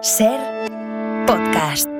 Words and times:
Ser 0.00 0.38
podcast. 1.26 1.97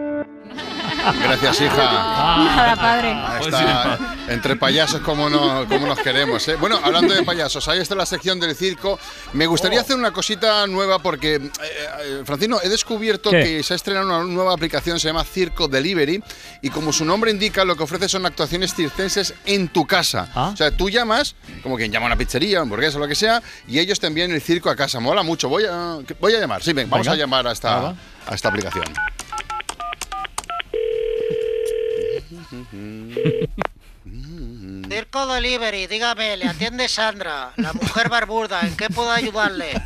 Gracias, 1.23 1.61
hija. 1.61 1.77
Nada, 1.77 2.77
padre. 2.77 3.13
Ahí 3.13 3.45
está, 3.47 3.99
entre 4.29 4.57
payasos 4.57 5.01
como, 5.01 5.29
no, 5.31 5.67
como 5.69 5.87
nos 5.87 5.99
queremos. 5.99 6.47
¿eh? 6.49 6.57
Bueno, 6.57 6.79
hablando 6.83 7.15
de 7.15 7.23
payasos, 7.23 7.67
ahí 7.69 7.79
está 7.81 7.95
la 7.95 8.07
sección 8.07 8.39
del 8.41 8.55
circo. 8.55 8.99
Me 9.33 9.47
gustaría 9.47 9.81
hacer 9.81 9.97
una 9.97 10.11
cosita 10.13 10.67
nueva 10.67 10.99
porque, 10.99 11.37
eh, 11.37 11.51
eh, 11.63 12.23
Francino, 12.25 12.59
he 12.63 12.69
descubierto 12.69 13.31
¿Qué? 13.31 13.43
que 13.43 13.63
se 13.63 13.73
ha 13.75 13.77
estrenado 13.77 14.07
una 14.07 14.25
nueva 14.25 14.53
aplicación, 14.55 14.99
se 15.01 15.09
llama 15.09 15.25
Circo 15.25 15.69
Delivery, 15.69 16.23
y 16.63 16.71
como 16.71 16.93
su 16.93 17.05
nombre 17.05 17.31
indica, 17.31 17.65
lo 17.65 17.77
que 17.77 17.83
ofrece 17.83 18.09
son 18.09 18.27
actuaciones 18.27 18.75
circenses 18.75 19.35
en 19.47 19.69
tu 19.69 19.87
casa. 19.87 20.29
Ah. 20.35 20.51
O 20.53 20.57
sea, 20.57 20.71
tú 20.71 20.91
llamas, 20.91 21.35
como 21.63 21.77
quien 21.77 21.91
llama 21.93 22.07
a 22.07 22.09
una 22.09 22.17
pizzería, 22.17 22.61
hamburguesa, 22.61 22.99
lo 22.99 23.09
que 23.09 23.15
sea, 23.15 23.43
y 23.67 23.79
ellos 23.79 24.01
te 24.01 24.07
envían 24.07 24.31
el 24.31 24.41
circo 24.43 24.71
a 24.71 24.77
casa. 24.77 25.01
Mola 25.01 25.23
mucho. 25.23 25.49
Voy 25.49 25.65
a, 25.65 25.99
voy 26.21 26.35
a 26.35 26.41
llamar. 26.41 26.63
Sí, 26.63 26.73
ven, 26.73 26.89
vamos 26.91 27.07
Venga. 27.07 27.15
a 27.15 27.19
llamar 27.19 27.47
a 27.47 27.51
Ah, 27.51 27.53
esta, 27.53 27.79
va. 27.81 27.95
a 28.27 28.35
esta 28.35 28.49
aplicación. 28.51 28.85
Circo 34.89 35.27
Delivery, 35.27 35.87
dígame, 35.87 36.37
le 36.37 36.47
atiende 36.47 36.89
Sandra, 36.89 37.53
la 37.57 37.73
mujer 37.73 38.09
barbuda, 38.09 38.61
¿en 38.63 38.77
qué 38.77 38.89
puedo 38.89 39.11
ayudarle? 39.11 39.81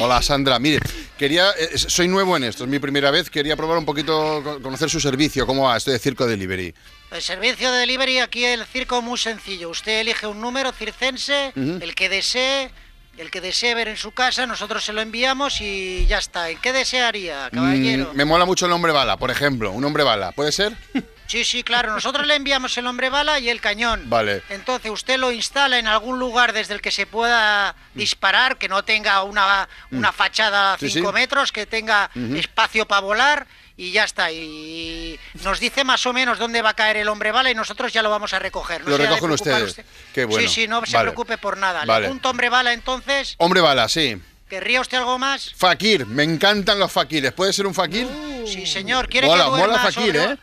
Hola 0.00 0.20
Sandra, 0.20 0.58
mire, 0.58 0.80
quería, 1.16 1.50
eh, 1.58 1.78
soy 1.78 2.08
nuevo 2.08 2.36
en 2.36 2.44
esto, 2.44 2.64
es 2.64 2.70
mi 2.70 2.78
primera 2.78 3.10
vez, 3.10 3.30
quería 3.30 3.56
probar 3.56 3.78
un 3.78 3.86
poquito, 3.86 4.42
co- 4.44 4.60
conocer 4.60 4.90
su 4.90 5.00
servicio, 5.00 5.46
cómo 5.46 5.62
va 5.64 5.76
esto 5.76 5.90
de 5.90 5.98
Circo 5.98 6.26
Delivery. 6.26 6.74
El 7.10 7.22
servicio 7.22 7.72
de 7.72 7.78
delivery 7.80 8.18
aquí 8.18 8.44
el 8.44 8.66
circo 8.66 9.00
muy 9.00 9.16
sencillo. 9.16 9.70
Usted 9.70 10.00
elige 10.00 10.26
un 10.26 10.40
número 10.42 10.72
circense, 10.72 11.52
el 11.56 11.94
que 11.94 12.10
desee, 12.10 12.70
el 13.16 13.30
que 13.30 13.40
desee 13.40 13.74
ver 13.74 13.88
en 13.88 13.96
su 13.96 14.10
casa, 14.12 14.44
nosotros 14.46 14.84
se 14.84 14.92
lo 14.92 15.00
enviamos 15.00 15.62
y 15.62 16.04
ya 16.06 16.18
está. 16.18 16.50
¿En 16.50 16.58
qué 16.58 16.74
desearía, 16.74 17.48
caballero? 17.50 18.10
Mm, 18.12 18.16
me 18.16 18.24
mola 18.26 18.44
mucho 18.44 18.66
el 18.66 18.72
hombre 18.72 18.92
bala, 18.92 19.16
por 19.16 19.30
ejemplo, 19.30 19.70
un 19.72 19.82
hombre 19.84 20.02
bala, 20.04 20.32
¿puede 20.32 20.52
ser? 20.52 20.76
Sí, 21.28 21.44
sí, 21.44 21.62
claro. 21.62 21.92
Nosotros 21.92 22.26
le 22.26 22.34
enviamos 22.34 22.76
el 22.78 22.86
hombre 22.86 23.10
bala 23.10 23.38
y 23.38 23.48
el 23.50 23.60
cañón. 23.60 24.08
Vale. 24.08 24.42
Entonces 24.48 24.90
usted 24.90 25.18
lo 25.18 25.30
instala 25.30 25.78
en 25.78 25.86
algún 25.86 26.18
lugar 26.18 26.52
desde 26.52 26.74
el 26.74 26.80
que 26.80 26.90
se 26.90 27.06
pueda 27.06 27.76
disparar, 27.94 28.56
que 28.56 28.66
no 28.68 28.82
tenga 28.82 29.22
una, 29.22 29.68
una 29.90 30.10
fachada 30.10 30.72
a 30.72 30.76
Mm. 30.76 30.80
Sí, 30.80 30.90
5 30.90 31.08
sí. 31.08 31.14
metros, 31.14 31.52
que 31.52 31.66
tenga 31.66 32.10
espacio 32.34 32.86
para 32.88 33.02
volar 33.02 33.46
y 33.76 33.92
ya 33.92 34.04
está. 34.04 34.32
Y 34.32 35.20
nos 35.44 35.60
dice 35.60 35.84
más 35.84 36.04
o 36.06 36.12
menos 36.14 36.38
dónde 36.38 36.62
va 36.62 36.70
a 36.70 36.74
caer 36.74 36.96
el 36.96 37.08
hombre 37.08 37.30
bala 37.30 37.50
y 37.50 37.54
nosotros 37.54 37.92
ya 37.92 38.02
lo 38.02 38.10
vamos 38.10 38.32
a 38.32 38.38
recoger. 38.38 38.82
No 38.84 38.90
Lo 38.90 38.96
recogen 38.96 39.30
ustedes. 39.30 39.82
Qué 40.14 40.24
bueno. 40.24 40.48
Sí, 40.48 40.54
sí, 40.62 40.66
no 40.66 40.84
se 40.86 40.98
preocupe 40.98 41.36
por 41.38 41.58
nada. 41.58 41.84
Vale. 41.84 42.00
Le 42.00 42.06
apunto 42.06 42.30
hombre 42.30 42.48
bala 42.48 42.72
entonces. 42.72 43.34
Hombre 43.38 43.60
bala, 43.60 43.88
sí. 43.88 44.16
¿Querría 44.48 44.80
usted 44.80 44.96
algo 44.96 45.18
más? 45.18 45.52
Fakir, 45.54 46.06
me 46.06 46.22
encantan 46.22 46.78
los 46.78 46.90
fakires, 46.90 47.32
¿puede 47.32 47.52
ser 47.52 47.66
un 47.66 47.74
fakir? 47.74 48.08
Sí, 48.46 48.64
señor. 48.64 49.06
¿Quiere 49.10 49.26
mola, 49.26 49.44
que 49.44 49.50
duerma 49.50 49.66
mola 49.66 49.78
fakir, 49.82 50.16
sobre- 50.16 50.32
¿eh? 50.32 50.38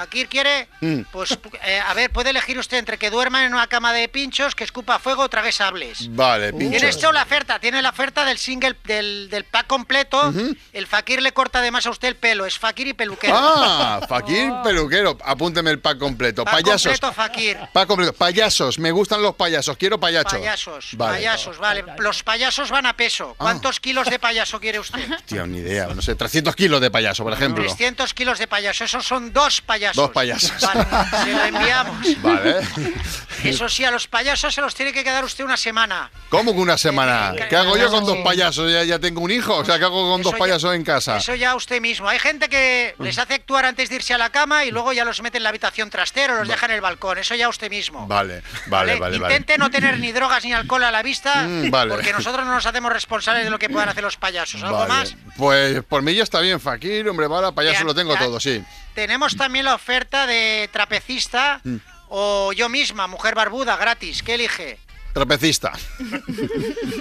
¿Fakir 0.00 0.28
quiere? 0.28 0.66
Mm. 0.80 1.00
Pues, 1.12 1.38
eh, 1.62 1.78
a 1.78 1.92
ver, 1.92 2.10
puede 2.10 2.30
elegir 2.30 2.58
usted 2.58 2.78
entre 2.78 2.96
que 2.96 3.10
duerma 3.10 3.44
en 3.44 3.52
una 3.52 3.66
cama 3.66 3.92
de 3.92 4.08
pinchos, 4.08 4.54
que 4.54 4.64
escupa 4.64 4.98
fuego 4.98 5.24
o 5.24 5.28
trague 5.28 5.52
sables. 5.52 6.06
Vale, 6.14 6.52
Tiene 6.52 6.70
pinchos. 6.70 6.88
esto 6.88 7.12
la 7.12 7.22
oferta, 7.24 7.58
tiene 7.58 7.82
la 7.82 7.90
oferta 7.90 8.24
del 8.24 8.38
single, 8.38 8.76
del, 8.84 9.28
del 9.28 9.44
pack 9.44 9.66
completo. 9.66 10.32
El 10.72 10.86
fakir 10.86 11.20
le 11.20 11.32
corta 11.32 11.58
además 11.58 11.86
a 11.86 11.90
usted 11.90 12.08
el 12.08 12.16
pelo, 12.16 12.46
es 12.46 12.58
fakir 12.58 12.86
y 12.86 12.94
peluquero. 12.94 13.34
Ah, 13.36 14.00
fakir 14.08 14.50
peluquero, 14.64 15.18
apúnteme 15.22 15.70
el 15.70 15.80
pack 15.80 15.98
completo. 15.98 16.44
Pack 16.44 16.62
Payasos. 16.62 16.82
completo 16.98 17.12
fakir. 17.12 17.58
Pack 17.74 17.86
completo. 17.86 18.12
Payasos, 18.14 18.78
me 18.78 18.90
gustan 18.92 19.20
los 19.20 19.34
payasos, 19.34 19.76
quiero 19.76 20.00
payasos. 20.00 20.32
Payasos, 20.32 20.88
Vale. 20.96 21.12
payasos, 21.18 21.58
vale. 21.58 21.84
Los 21.98 22.22
payasos 22.22 22.70
van 22.70 22.86
a 22.86 22.96
peso. 22.96 23.34
¿Cuántos 23.36 23.80
kilos 23.80 24.08
de 24.08 24.18
payaso 24.18 24.58
quiere 24.60 24.78
usted? 24.80 25.06
Tío, 25.26 25.46
ni 25.46 25.58
idea, 25.58 25.88
no 25.88 26.00
sé, 26.00 26.14
300 26.14 26.56
kilos 26.56 26.80
de 26.80 26.90
payaso, 26.90 27.22
por 27.22 27.34
ejemplo. 27.34 27.62
300 27.64 28.14
kilos 28.14 28.38
de 28.38 28.46
payaso, 28.46 28.84
esos 28.84 29.04
son 29.06 29.32
dos 29.34 29.60
payasos. 29.60 29.89
Dos 29.94 30.10
payasos. 30.10 30.52
Vale, 30.60 30.86
se 31.24 31.32
lo 31.32 31.44
enviamos. 31.44 32.22
Vale. 32.22 32.60
Eso 33.44 33.68
sí, 33.68 33.84
a 33.84 33.90
los 33.90 34.06
payasos 34.08 34.54
se 34.54 34.60
los 34.60 34.74
tiene 34.74 34.92
que 34.92 35.02
quedar 35.04 35.24
usted 35.24 35.44
una 35.44 35.56
semana. 35.56 36.10
¿Cómo 36.28 36.52
que 36.52 36.60
una 36.60 36.76
semana? 36.78 37.34
¿Qué 37.48 37.56
hago 37.56 37.76
yo 37.76 37.90
con 37.90 38.04
dos 38.04 38.18
payasos? 38.18 38.70
¿Ya, 38.70 38.84
ya 38.84 38.98
tengo 38.98 39.20
un 39.20 39.30
hijo? 39.30 39.56
O 39.56 39.64
sea, 39.64 39.78
¿qué 39.78 39.84
hago 39.84 40.10
con 40.12 40.22
dos 40.22 40.32
Eso 40.32 40.36
ya- 40.36 40.38
payasos 40.38 40.74
en 40.74 40.84
casa? 40.84 41.16
Eso 41.16 41.34
ya 41.34 41.54
usted 41.56 41.80
mismo. 41.80 42.08
Hay 42.08 42.18
gente 42.18 42.48
que 42.48 42.94
les 42.98 43.18
hace 43.18 43.34
actuar 43.34 43.64
antes 43.64 43.88
de 43.88 43.96
irse 43.96 44.14
a 44.14 44.18
la 44.18 44.30
cama 44.30 44.64
y 44.64 44.70
luego 44.70 44.92
ya 44.92 45.04
los 45.04 45.20
mete 45.22 45.38
en 45.38 45.42
la 45.44 45.48
habitación 45.48 45.90
trastera 45.90 46.34
o 46.34 46.36
los 46.38 46.48
deja 46.48 46.66
en 46.66 46.72
el 46.72 46.80
balcón. 46.80 47.18
Eso 47.18 47.34
ya 47.34 47.48
usted 47.48 47.70
mismo. 47.70 48.06
Vale, 48.06 48.42
vale, 48.66 48.98
vale, 48.98 49.18
vale. 49.18 49.34
Intente 49.34 49.58
no 49.58 49.70
tener 49.70 49.98
ni 49.98 50.12
drogas 50.12 50.44
ni 50.44 50.52
alcohol 50.52 50.84
a 50.84 50.90
la 50.90 51.02
vista, 51.02 51.42
Mm, 51.46 51.70
vale. 51.70 51.94
porque 51.94 52.12
nosotros 52.12 52.44
no 52.46 52.54
nos 52.54 52.66
hacemos 52.66 52.92
responsables 52.92 53.44
de 53.44 53.50
lo 53.50 53.58
que 53.58 53.68
puedan 53.70 53.88
hacer 53.88 54.02
los 54.04 54.16
payasos. 54.16 54.62
¿Algo 54.62 54.86
más? 54.86 55.14
Pues 55.36 55.82
por 55.84 56.02
mí 56.02 56.14
ya 56.14 56.22
está 56.22 56.40
bien, 56.40 56.60
Fakir, 56.60 57.08
hombre, 57.08 57.26
bala, 57.26 57.52
payaso 57.52 57.78
Bien, 57.78 57.86
lo 57.86 57.94
tengo 57.94 58.14
ya. 58.14 58.18
todo, 58.20 58.38
sí. 58.40 58.62
Tenemos 58.94 59.36
también 59.36 59.64
la 59.64 59.74
oferta 59.74 60.26
de 60.26 60.68
trapecista 60.72 61.60
Mm. 61.64 61.76
O 62.10 62.52
yo 62.52 62.68
misma, 62.68 63.06
mujer 63.06 63.34
barbuda, 63.34 63.76
gratis. 63.76 64.22
¿Qué 64.22 64.34
elige? 64.34 64.78
Trapecista. 65.12 65.72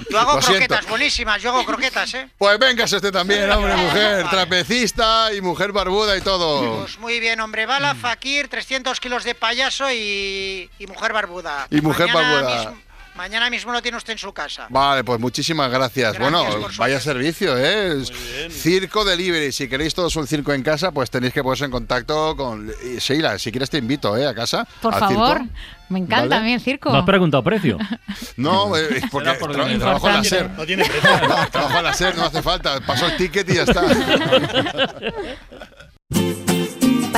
Yo 0.10 0.20
hago 0.20 0.36
Lo 0.36 0.42
siento. 0.42 0.66
croquetas 0.68 0.88
buenísimas, 0.88 1.40
yo 1.42 1.50
hago 1.52 1.64
croquetas, 1.64 2.12
¿eh? 2.16 2.28
Pues 2.40 2.58
vengas 2.58 2.92
este 2.92 3.12
también, 3.12 3.50
hombre, 3.52 3.76
mujer. 3.76 4.28
Trapecista 4.30 5.32
y 5.34 5.42
mujer 5.42 5.72
barbuda 5.72 6.18
y 6.18 6.22
todo. 6.22 6.80
Pues 6.82 6.98
muy 6.98 7.20
bien, 7.20 7.40
hombre 7.40 7.68
bala, 7.68 7.94
fakir, 7.94 8.48
300 8.48 9.00
kilos 9.00 9.24
de 9.24 9.36
payaso 9.36 9.92
y, 9.92 10.70
y 10.80 10.88
mujer 10.88 11.14
barbuda. 11.14 11.68
Y 11.70 11.82
mujer 11.82 12.08
Mañana 12.12 12.34
barbuda. 12.42 12.56
mismo- 12.72 12.82
mañana 13.20 13.50
mismo 13.50 13.74
lo 13.74 13.82
tiene 13.82 13.98
usted 13.98 14.14
en 14.14 14.18
su 14.20 14.32
casa. 14.32 14.68
Vale, 14.70 15.04
pues 15.04 15.20
muchísimas 15.20 15.70
gracias. 15.70 16.14
Gracias 16.14 16.32
bueno, 16.46 16.62
por 16.62 16.72
su 16.72 16.80
vaya 16.80 17.02
servicio, 17.02 17.54
¿eh? 17.58 18.02
Circo 18.50 19.04
Delivery. 19.04 19.52
Si 19.52 19.68
queréis 19.68 19.94
todos 19.94 20.16
un 20.16 20.26
circo 20.26 20.54
en 20.54 20.64
casa, 20.64 20.94
pues 20.94 21.12
tenéis 21.12 21.34
que 21.34 21.44
ponerse 21.44 21.66
en 21.66 21.72
contacto 21.72 22.38
con 22.38 22.72
y 22.82 22.98
Sheila. 23.00 23.38
Si 23.38 23.52
quieres 23.52 23.70
te 23.70 23.78
invito, 23.78 24.16
¿eh? 24.16 24.26
A 24.26 24.34
casa. 24.34 24.66
Por 24.82 24.94
al 24.94 25.00
favor. 25.02 25.38
circo. 25.40 25.54
Me 25.90 26.00
encanta 26.00 26.36
¿Vale? 26.36 26.36
a 26.36 26.40
mí 26.42 26.54
el 26.54 26.62
circo. 26.62 26.92
¿No 26.92 27.00
has 27.00 27.06
preguntado 27.06 27.44
precio? 27.44 27.78
No, 28.38 28.78
eh, 28.78 29.02
porque 29.12 29.28
Será 29.30 29.40
por 29.40 29.52
tra- 29.54 29.64
dinero. 29.66 29.80
trabajo 29.82 30.08
en 30.08 30.14
la. 30.16 30.24
SER. 30.24 30.50
No 30.52 30.66
tiene 30.66 30.86
precio. 30.86 31.10
No, 31.28 31.50
trabajo 31.50 31.78
en 31.78 31.84
la 31.84 31.94
SER, 31.94 32.16
no 32.16 32.24
hace 32.24 32.42
falta. 32.42 32.80
Paso 32.80 33.06
el 33.08 33.18
ticket 33.18 33.50
y 33.50 33.56
ya 33.56 33.64
está. 33.64 33.82